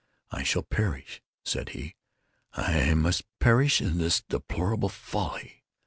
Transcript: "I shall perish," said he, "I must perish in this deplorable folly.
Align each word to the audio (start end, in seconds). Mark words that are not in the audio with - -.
"I 0.31 0.41
shall 0.41 0.63
perish," 0.63 1.21
said 1.45 1.69
he, 1.77 1.93
"I 2.53 2.95
must 2.95 3.21
perish 3.39 3.81
in 3.81 3.99
this 3.99 4.21
deplorable 4.27 4.89
folly. 4.89 5.63